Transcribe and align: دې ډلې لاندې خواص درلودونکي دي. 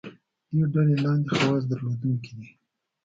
دې 0.55 0.63
ډلې 0.73 0.95
لاندې 1.03 1.29
خواص 1.37 1.63
درلودونکي 1.71 2.31
دي. 2.39 2.49